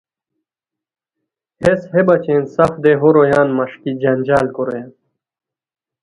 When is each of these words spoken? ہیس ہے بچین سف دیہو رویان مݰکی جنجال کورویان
ہیس 1.63 1.81
ہے 1.91 2.01
بچین 2.07 2.41
سف 2.53 2.71
دیہو 2.83 3.09
رویان 3.15 3.47
مݰکی 3.57 3.91
جنجال 4.01 4.47
کورویان 4.55 4.89